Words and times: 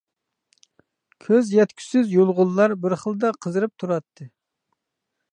كۆز 1.25 1.51
يەتكۈسىز 1.57 2.09
يۇلغۇنلار 2.13 2.73
بىر 2.85 2.95
خىلدا 3.01 3.31
قىزىرىپ 3.47 3.75
تۇراتتى. 3.83 4.27